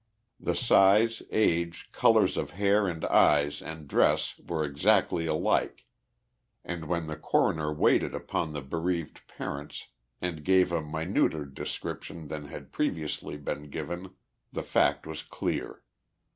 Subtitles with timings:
[0.39, 5.85] The size, age, colors of hair and eyes and dress were exactly alike,
[6.65, 12.47] and, when the coroner waited upon the bereaved parents and gave a minuter description than
[12.47, 14.15] hud previ ously been given,
[14.51, 15.83] the fact was clear.